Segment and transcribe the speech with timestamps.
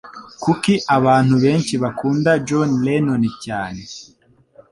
[0.43, 3.81] Kuki abantu benshi bakunda John Lennon cyane?